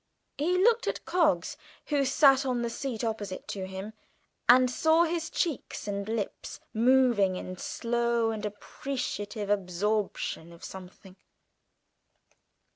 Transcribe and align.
He 0.39 0.57
looked 0.57 0.87
at 0.87 1.05
Coggs, 1.05 1.57
who 1.85 2.05
sat 2.05 2.43
on 2.43 2.63
the 2.63 2.71
seat 2.71 3.03
opposite 3.03 3.47
to 3.49 3.67
him, 3.67 3.93
and 4.49 4.67
saw 4.67 5.03
his 5.03 5.29
cheeks 5.29 5.87
and 5.87 6.09
lips 6.09 6.59
moving 6.73 7.35
in 7.35 7.55
slow 7.59 8.31
and 8.31 8.43
appreciative 8.43 9.51
absorption 9.51 10.51
of 10.51 10.63
something. 10.63 11.17